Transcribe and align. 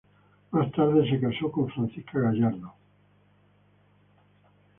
Más 0.49 0.71
tarde 0.71 1.19
casó 1.21 1.51
con 1.51 1.69
Francisca 1.69 2.17
Gallardo. 2.21 2.73